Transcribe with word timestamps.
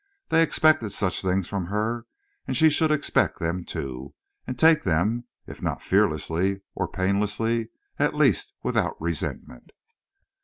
They 0.29 0.41
expected 0.41 0.89
such 0.91 1.21
things 1.21 1.47
from 1.47 1.67
her, 1.67 2.07
and 2.47 2.57
she 2.57 2.71
should 2.71 2.89
expect 2.91 3.37
them, 3.37 3.63
too, 3.63 4.15
and 4.47 4.57
take 4.57 4.81
them, 4.81 5.25
if 5.45 5.61
not 5.61 5.83
fearlessly 5.83 6.61
or 6.73 6.87
painlessly, 6.87 7.69
at 7.99 8.15
least 8.15 8.51
without 8.63 8.99
resentment. 8.99 9.69